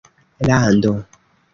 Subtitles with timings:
[0.47, 0.95] lando